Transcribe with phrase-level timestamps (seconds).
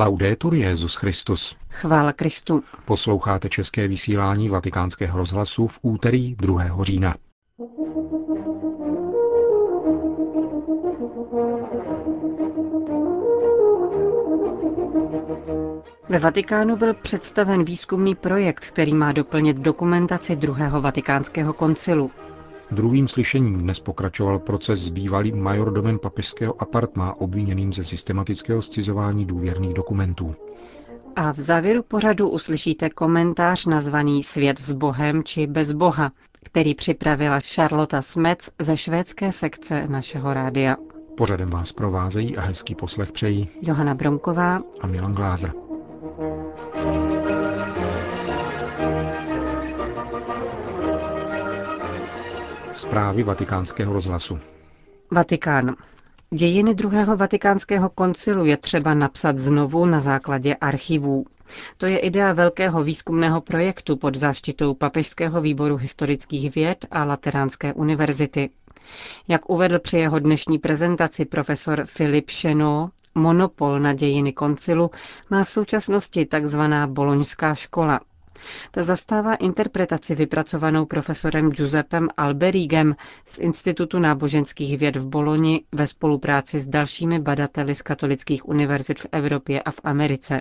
[0.00, 1.56] Laudetur Jezus Christus.
[1.70, 2.62] Chvála Kristu.
[2.84, 6.62] Posloucháte české vysílání Vatikánského rozhlasu v úterý 2.
[6.82, 7.14] října.
[16.08, 22.10] Ve Vatikánu byl představen výzkumný projekt, který má doplnit dokumentaci druhého vatikánského koncilu.
[22.72, 29.74] Druhým slyšením dnes pokračoval proces s bývalým majordomem papežského apartma obviněným ze systematického scizování důvěrných
[29.74, 30.34] dokumentů.
[31.16, 36.12] A v závěru pořadu uslyšíte komentář nazvaný Svět s Bohem či bez Boha,
[36.44, 40.76] který připravila Charlotta Smec ze švédské sekce našeho rádia.
[41.16, 45.52] Pořadem vás provázejí a hezký poslech přejí Johana Bronková a Milan Glázer.
[52.80, 54.38] Zprávy vatikánského rozhlasu.
[55.10, 55.76] Vatikán.
[56.30, 61.24] Dějiny druhého vatikánského koncilu je třeba napsat znovu na základě archivů.
[61.76, 68.50] To je idea velkého výzkumného projektu pod záštitou Papežského výboru historických věd a Lateránské univerzity.
[69.28, 74.90] Jak uvedl při jeho dnešní prezentaci profesor Filip Šeno, monopol na dějiny koncilu
[75.30, 76.60] má v současnosti tzv.
[76.86, 78.00] boloňská škola.
[78.70, 82.96] Ta zastává interpretaci vypracovanou profesorem Giuseppem Alberigem
[83.26, 89.06] z Institutu náboženských věd v Boloni ve spolupráci s dalšími badateli z katolických univerzit v
[89.12, 90.40] Evropě a v Americe.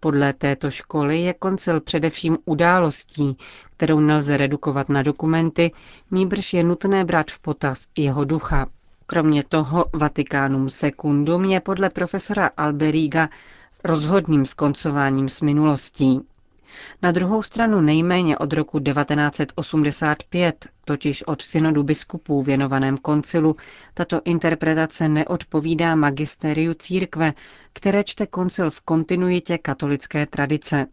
[0.00, 3.36] Podle této školy je koncil především událostí,
[3.76, 5.72] kterou nelze redukovat na dokumenty,
[6.10, 8.66] níbrž je nutné brát v potaz jeho ducha.
[9.06, 13.28] Kromě toho Vatikánum Secundum je podle profesora Alberiga
[13.84, 16.20] rozhodným skoncováním s minulostí.
[17.02, 23.56] Na druhou stranu nejméně od roku 1985, totiž od synodu biskupů věnovaném koncilu,
[23.94, 27.32] tato interpretace neodpovídá magisteriu církve,
[27.72, 30.86] které čte koncil v kontinuitě katolické tradice.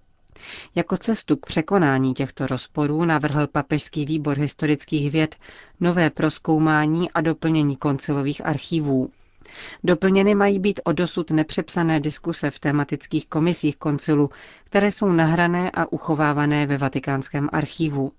[0.75, 5.35] Jako cestu k překonání těchto rozporů navrhl papežský výbor historických věd
[5.79, 9.09] nové proskoumání a doplnění koncilových archivů.
[9.83, 14.29] Doplněny mají být o dosud nepřepsané diskuse v tematických komisích koncilu,
[14.63, 18.11] které jsou nahrané a uchovávané ve vatikánském archivu.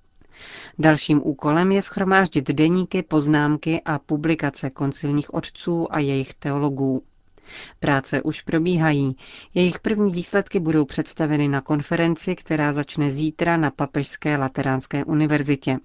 [0.78, 7.02] Dalším úkolem je schromáždit deníky, poznámky a publikace koncilních otců a jejich teologů.
[7.80, 9.16] Práce už probíhají.
[9.54, 15.78] Jejich první výsledky budou představeny na konferenci, která začne zítra na Papežské lateránské univerzitě.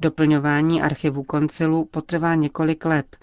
[0.00, 3.16] Doplňování archivu koncilu potrvá několik let.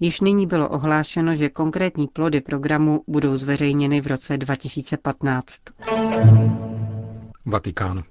[0.00, 5.60] Již nyní bylo ohlášeno, že konkrétní plody programu budou zveřejněny v roce 2015.
[7.46, 8.02] Vatikán.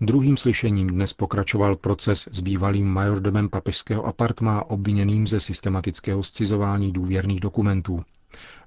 [0.00, 7.40] Druhým slyšením dnes pokračoval proces s bývalým majordomem papežského apartma obviněným ze systematického scizování důvěrných
[7.40, 8.04] dokumentů.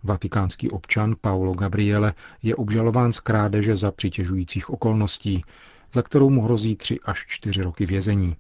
[0.04, 2.14] Vatikánský občan Paolo Gabriele
[2.44, 5.44] je obžalován z krádeže za přitěžujících okolností,
[5.94, 8.36] za kterou mu hrozí tři až čtyři roky vězení.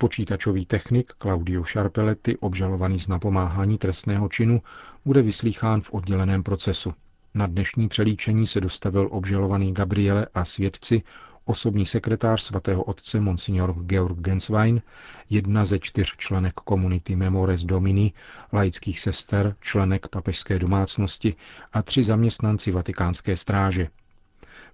[0.00, 4.62] Počítačový technik Claudio Sharpeletti, obžalovaný z napomáhání trestného činu,
[5.04, 6.94] bude vyslýchán v odděleném procesu.
[7.34, 11.02] Na dnešní přelíčení se dostavil obžalovaný Gabriele a svědci,
[11.44, 14.82] osobní sekretář svatého otce Monsignor Georg Genswein,
[15.30, 18.12] jedna ze čtyř členek komunity Memores Domini,
[18.52, 21.34] laických sester, členek papežské domácnosti
[21.72, 23.88] a tři zaměstnanci vatikánské stráže.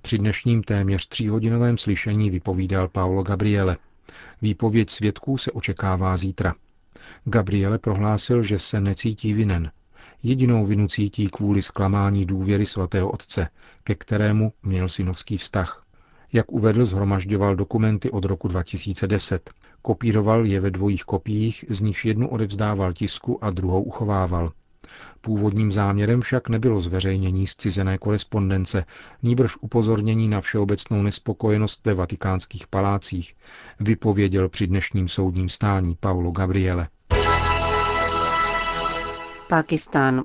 [0.02, 3.76] Při dnešním téměř tříhodinovém slyšení vypovídal Paolo Gabriele.
[4.42, 6.54] Výpověď svědků se očekává zítra.
[7.24, 9.70] Gabriele prohlásil, že se necítí vinen.
[10.22, 13.48] Jedinou vinu cítí kvůli zklamání důvěry svatého otce,
[13.84, 15.84] ke kterému měl synovský vztah.
[16.32, 19.50] Jak uvedl, zhromažďoval dokumenty od roku 2010.
[19.82, 24.52] Kopíroval je ve dvojích kopiích, z nichž jednu odevzdával tisku a druhou uchovával.
[25.20, 28.84] Původním záměrem však nebylo zveřejnění zcizené korespondence,
[29.22, 33.34] nýbrž upozornění na všeobecnou nespokojenost ve vatikánských palácích,
[33.80, 36.88] vypověděl při dnešním soudním stání Paulo Gabriele.
[39.48, 40.22] Pákistán.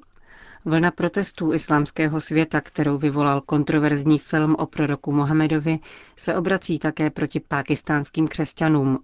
[0.65, 5.79] Vlna protestů islámského světa, kterou vyvolal kontroverzní film o proroku Mohamedovi,
[6.15, 8.99] se obrací také proti pákistánským křesťanům.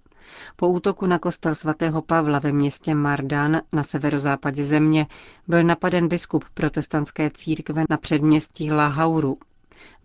[0.56, 5.08] Po útoku na kostel svatého Pavla ve městě Mardan na severozápadě země
[5.48, 9.38] byl napaden biskup protestantské církve na předměstí Lahauru.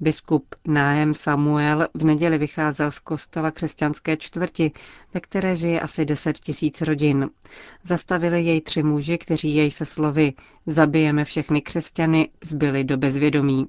[0.00, 4.72] Biskup Náhem Samuel v neděli vycházel z kostela křesťanské čtvrti,
[5.14, 7.30] ve které žije asi 10 tisíc rodin.
[7.82, 10.32] Zastavili jej tři muži, kteří jej se slovy
[10.66, 13.66] zabijeme všechny křesťany, zbyli do bezvědomí.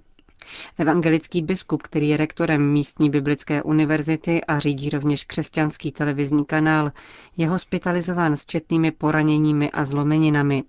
[0.77, 6.92] Evangelický biskup, který je rektorem místní biblické univerzity a řídí rovněž křesťanský televizní kanál,
[7.38, 10.63] je hospitalizován s četnými poraněními a zlomeninami.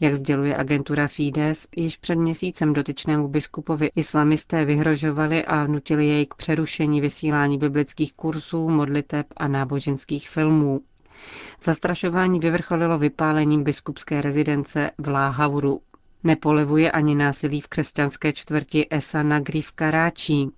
[0.00, 6.34] Jak sděluje agentura Fides, již před měsícem dotyčnému biskupovi islamisté vyhrožovali a nutili jej k
[6.34, 10.80] přerušení vysílání biblických kursů, modliteb a náboženských filmů.
[11.62, 15.80] Zastrašování vyvrcholilo vypálením biskupské rezidence v Láhavru.
[16.24, 20.50] Nepolevuje ani násilí v křesťanské čtvrti Esa Nagri v Karáčí.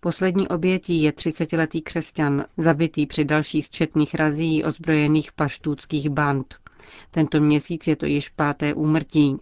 [0.00, 6.54] Poslední obětí je 30-letý křesťan, zabitý při další z četných razí ozbrojených paštůckých band.
[7.10, 9.36] Tento měsíc je to již páté úmrtí.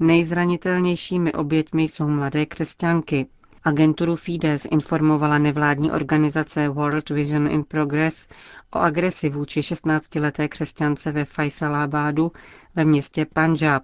[0.00, 3.26] Nejzranitelnějšími oběťmi jsou mladé křesťanky.
[3.64, 8.28] Agenturu Fides informovala nevládní organizace World Vision in Progress
[8.74, 12.32] o agresi vůči 16-leté křesťance ve Faisalabadu
[12.74, 13.82] ve městě Punjab.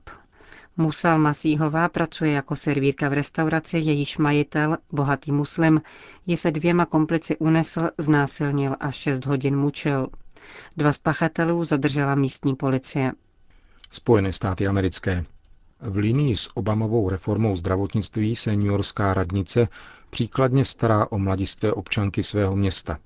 [0.76, 5.80] Musal Masíhová pracuje jako servírka v restauraci, jejíž majitel, bohatý muslim,
[6.26, 10.08] ji se dvěma komplici unesl, znásilnil a šest hodin mučil.
[10.76, 13.12] Dva z pachatelů zadržela místní policie.
[13.90, 15.24] Spojené státy americké.
[15.80, 19.68] V linii s Obamovou reformou zdravotnictví se New Yorkská radnice
[20.10, 22.98] příkladně stará o mladistvé občanky svého města.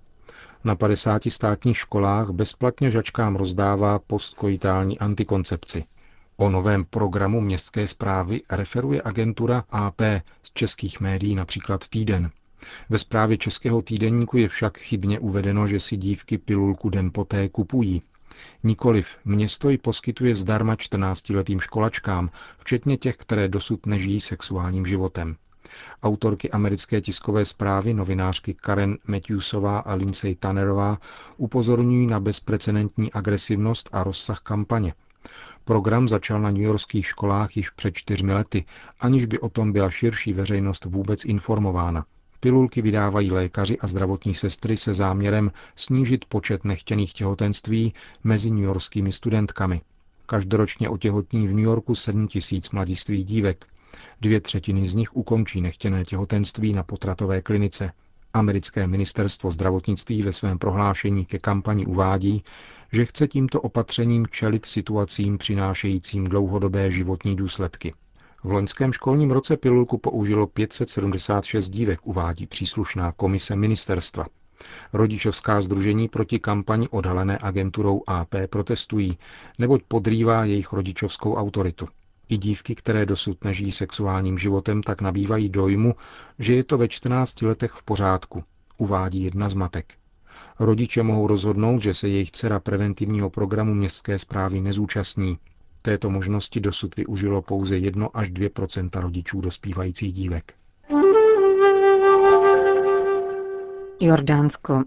[0.64, 5.85] Na 50 státních školách bezplatně žačkám rozdává postkoitální antikoncepci.
[6.40, 10.00] O novém programu městské zprávy referuje agentura AP
[10.43, 12.31] z českých médií, například Týden.
[12.88, 18.02] Ve zprávě českého týdenníku je však chybně uvedeno, že si dívky pilulku den poté kupují.
[18.62, 25.37] Nikoliv, město ji poskytuje zdarma 14-letým školačkám, včetně těch, které dosud nežijí sexuálním životem.
[26.02, 30.99] Autorky americké tiskové zprávy, novinářky Karen Matthewsová a Lindsay Tannerová,
[31.37, 34.94] upozorňují na bezprecedentní agresivnost a rozsah kampaně.
[35.65, 38.65] Program začal na newyorských školách již před čtyřmi lety,
[39.00, 42.05] aniž by o tom byla širší veřejnost vůbec informována.
[42.41, 47.94] Pilulky vydávají lékaři a zdravotní sestry se záměrem snížit počet nechtěných těhotenství
[48.25, 49.81] mezi newyorskými studentkami.
[50.26, 53.67] Každoročně otěhotní v New Yorku 7 tisíc mladistvých dívek.
[54.21, 57.93] Dvě třetiny z nich ukončí nechtěné těhotenství na potratové klinice.
[58.33, 62.45] Americké ministerstvo zdravotnictví ve svém prohlášení ke kampani uvádí,
[62.93, 67.95] že chce tímto opatřením čelit situacím přinášejícím dlouhodobé životní důsledky.
[68.45, 74.27] V loňském školním roce pilulku použilo 576 dívek, uvádí příslušná komise ministerstva.
[74.93, 79.19] Rodičovská združení proti kampani odhalené agenturou AP protestují,
[79.59, 81.89] neboť podrývá jejich rodičovskou autoritu.
[82.29, 85.95] I dívky, které dosud nežijí sexuálním životem, tak nabývají dojmu,
[86.39, 88.45] že je to ve 14 letech v pořádku,
[88.79, 89.95] uvádí jedna z matek.
[90.61, 95.39] Rodiče mohou rozhodnout, že se jejich dcera preventivního programu městské zprávy nezúčastní,
[95.83, 100.55] této možnosti dosud využilo pouze 1 až 2% rodičů dospívajících dívek.
[104.01, 104.85] Jordánsko.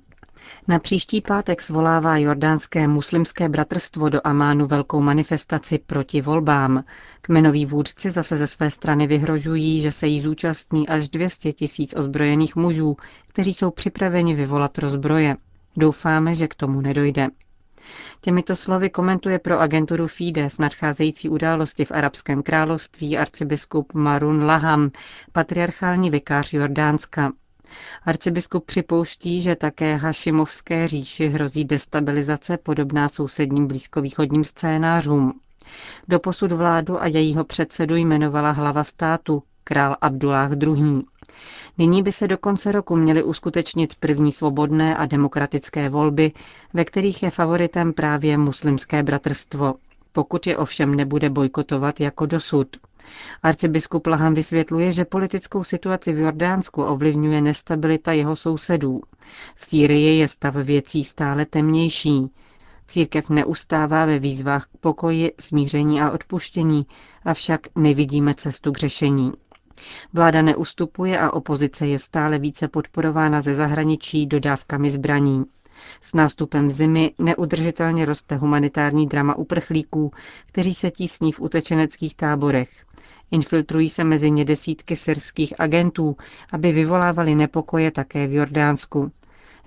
[0.67, 6.83] Na příští pátek svolává jordánské muslimské bratrstvo do Amánu velkou manifestaci proti volbám.
[7.21, 12.55] Kmenoví vůdci zase ze své strany vyhrožují, že se jí zúčastní až 200 tisíc ozbrojených
[12.55, 12.97] mužů,
[13.27, 15.35] kteří jsou připraveni vyvolat rozbroje.
[15.77, 17.27] Doufáme, že k tomu nedojde.
[18.21, 24.91] Těmito slovy komentuje pro agenturu Fides nadcházející události v Arabském království arcibiskup Marun Laham,
[25.31, 27.31] patriarchální vikář Jordánska.
[28.05, 35.33] Arcibiskup připouští, že také Hašimovské říši hrozí destabilizace podobná sousedním blízkovýchodním scénářům.
[36.07, 41.01] Doposud vládu a jejího předsedu jmenovala hlava státu, král Abdullah II.
[41.77, 46.31] Nyní by se do konce roku měly uskutečnit první svobodné a demokratické volby,
[46.73, 49.73] ve kterých je favoritem právě muslimské bratrstvo.
[50.11, 52.67] Pokud je ovšem nebude bojkotovat jako dosud.
[53.43, 59.01] Arcibiskup Laham vysvětluje, že politickou situaci v Jordánsku ovlivňuje nestabilita jeho sousedů.
[59.55, 62.27] V Sýrii je stav věcí stále temnější.
[62.87, 66.85] Církev neustává ve výzvách k pokoji, smíření a odpuštění,
[67.25, 69.31] avšak nevidíme cestu k řešení.
[70.13, 75.45] Vláda neustupuje a opozice je stále více podporována ze zahraničí dodávkami zbraní.
[76.01, 80.11] S nástupem zimy neudržitelně roste humanitární drama uprchlíků,
[80.45, 82.69] kteří se tísní v utečeneckých táborech.
[83.31, 86.17] Infiltrují se mezi ně desítky syrských agentů,
[86.53, 89.11] aby vyvolávali nepokoje také v Jordánsku,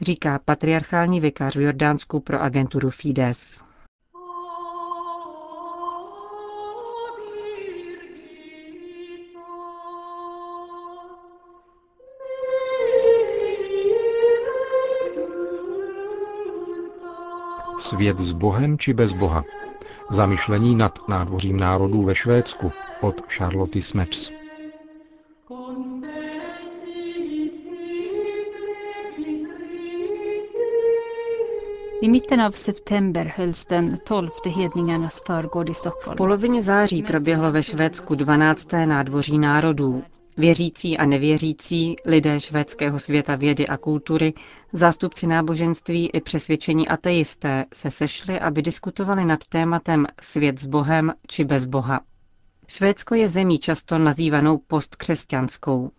[0.01, 3.63] říká patriarchální vikář v Jordánsku pro agenturu Fides.
[17.79, 19.45] Svět s Bohem či bez Boha.
[20.11, 24.33] Zamyšlení nad nádvořím národů ve Švédsku od Charlotte Smets.
[32.01, 36.17] I mitten av september hölls den 12 hedningarnas förgård i V Stockholm.
[36.17, 38.73] polovině září proběhlo ve Švédsku 12.
[38.73, 40.03] nádvoří národů.
[40.37, 44.35] Věřící a nevěřící, lidé švédského světa vědy a kultury,
[44.73, 51.45] zástupci náboženství i přesvědčení ateisté se sešli, aby diskutovali nad tématem svět s Bohem či
[51.45, 52.01] bez Boha.
[52.69, 55.91] Švédsko je zemí často nazývanou postkřesťanskou.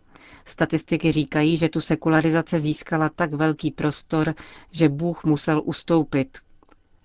[0.46, 4.34] Statistiky říkají, že tu sekularizace získala tak velký prostor,
[4.72, 6.38] že Bůh musel ustoupit.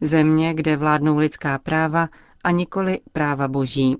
[0.00, 2.08] Země, kde vládnou lidská práva
[2.44, 3.96] a nikoli práva boží.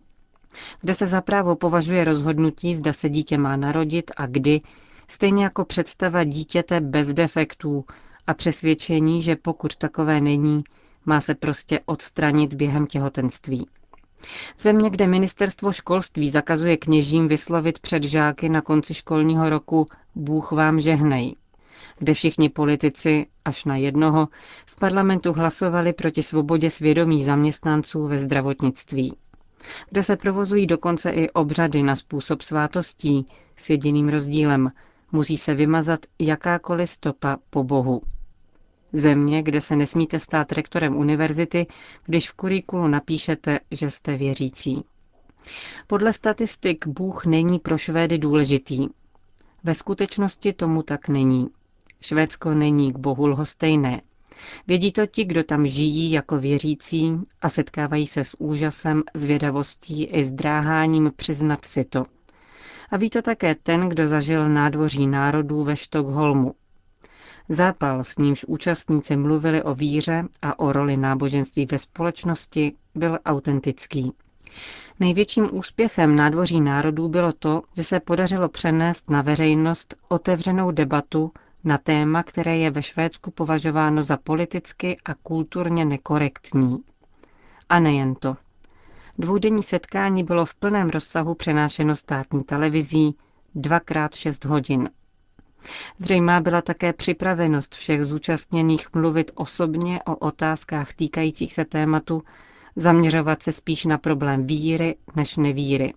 [0.80, 4.60] Kde se za právo považuje rozhodnutí, zda se dítě má narodit a kdy,
[5.08, 7.84] stejně jako představa dítěte bez defektů
[8.26, 10.64] a přesvědčení, že pokud takové není,
[11.06, 13.66] má se prostě odstranit během těhotenství.
[14.58, 20.80] Země, kde ministerstvo školství zakazuje kněžím vyslovit před žáky na konci školního roku Bůh vám
[20.80, 21.36] žehnej.
[21.98, 24.28] Kde všichni politici, až na jednoho,
[24.66, 29.14] v parlamentu hlasovali proti svobodě svědomí zaměstnanců ve zdravotnictví.
[29.90, 33.26] Kde se provozují dokonce i obřady na způsob svátostí
[33.56, 34.70] s jediným rozdílem.
[35.12, 38.00] Musí se vymazat jakákoliv stopa po Bohu.
[38.92, 41.66] Země, kde se nesmíte stát rektorem univerzity,
[42.04, 44.84] když v kurikulu napíšete, že jste věřící.
[45.86, 48.88] Podle statistik Bůh není pro Švédy důležitý.
[49.64, 51.48] Ve skutečnosti tomu tak není.
[52.02, 54.00] Švédsko není k Bohu lhostejné.
[54.66, 60.24] Vědí to ti, kdo tam žijí jako věřící a setkávají se s úžasem, zvědavostí i
[60.24, 62.04] zdráháním přiznat si to.
[62.90, 66.54] A ví to také ten, kdo zažil nádvoří národů ve Štokholmu.
[67.48, 74.12] Zápal, s nímž účastníci mluvili o víře a o roli náboženství ve společnosti, byl autentický.
[75.00, 81.32] Největším úspěchem nádvoří národů bylo to, že se podařilo přenést na veřejnost otevřenou debatu
[81.64, 86.78] na téma, které je ve Švédsku považováno za politicky a kulturně nekorektní.
[87.68, 88.36] A nejen to.
[89.18, 93.14] Dvoudenní setkání bylo v plném rozsahu přenášeno státní televizí
[93.54, 94.90] dvakrát šest hodin.
[95.98, 102.22] Zřejmá byla také připravenost všech zúčastněných mluvit osobně o otázkách týkajících se tématu,
[102.76, 105.94] zaměřovat se spíš na problém víry než nevíry.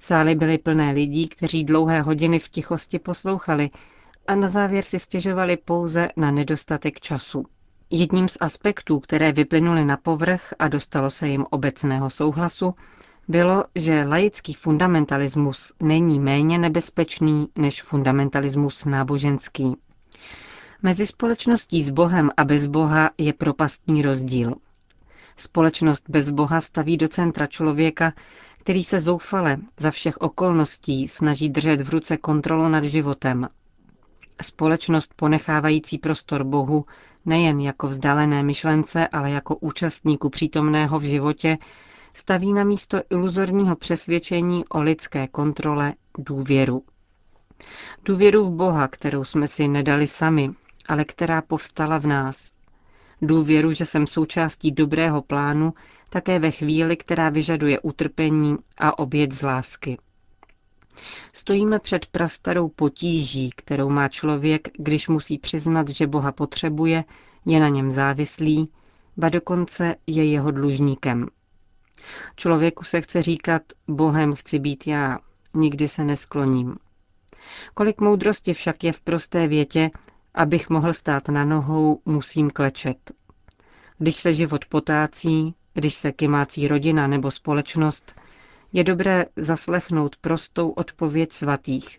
[0.00, 3.70] Sály byly plné lidí, kteří dlouhé hodiny v tichosti poslouchali
[4.28, 7.44] a na závěr si stěžovali pouze na nedostatek času.
[7.90, 12.74] Jedním z aspektů, které vyplynuly na povrch a dostalo se jim obecného souhlasu,
[13.28, 19.76] bylo, že laický fundamentalismus není méně nebezpečný než fundamentalismus náboženský.
[20.82, 24.54] Mezi společností s Bohem a bez Boha je propastní rozdíl.
[25.36, 28.12] Společnost bez Boha staví do centra člověka,
[28.58, 33.48] který se zoufale za všech okolností snaží držet v ruce kontrolu nad životem.
[34.42, 36.84] Společnost ponechávající prostor Bohu
[37.26, 41.58] nejen jako vzdálené myšlence, ale jako účastníku přítomného v životě,
[42.14, 46.82] staví na místo iluzorního přesvědčení o lidské kontrole důvěru.
[48.04, 50.50] Důvěru v Boha, kterou jsme si nedali sami,
[50.88, 52.52] ale která povstala v nás.
[53.22, 55.74] Důvěru, že jsem součástí dobrého plánu,
[56.08, 59.98] také ve chvíli, která vyžaduje utrpení a oběť z lásky.
[61.32, 67.04] Stojíme před prastarou potíží, kterou má člověk, když musí přiznat, že Boha potřebuje,
[67.46, 68.68] je na něm závislý,
[69.16, 71.26] ba dokonce je jeho dlužníkem.
[72.36, 75.18] Člověku se chce říkat, Bohem chci být já,
[75.54, 76.76] nikdy se neskloním.
[77.74, 79.90] Kolik moudrosti však je v prosté větě,
[80.34, 83.12] abych mohl stát na nohou, musím klečet.
[83.98, 88.14] Když se život potácí, když se kymácí rodina nebo společnost,
[88.76, 91.98] je dobré zaslechnout prostou odpověď svatých.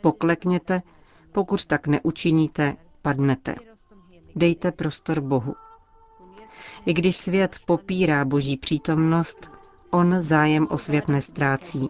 [0.00, 0.82] Poklekněte,
[1.32, 3.54] pokud tak neučiníte, padnete.
[4.36, 5.54] Dejte prostor Bohu.
[6.86, 9.50] I když svět popírá boží přítomnost,
[9.90, 11.88] on zájem o svět nestrácí.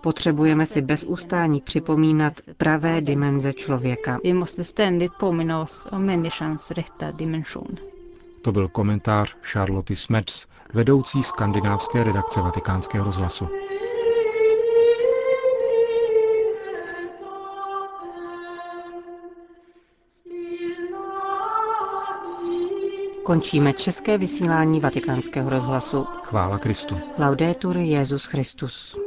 [0.00, 4.18] Potřebujeme si bez ustání připomínat pravé dimenze člověka.
[4.24, 6.72] Vi måste ständigt påminna oss om människans.
[8.42, 13.48] To byl komentář Charlotte Smets, vedoucí skandinávské redakce vatikánského rozhlasu.
[23.24, 26.04] Končíme české vysílání vatikánského rozhlasu.
[26.04, 26.98] Chvála Kristu.
[27.18, 28.99] Laudetur Jezus Christus.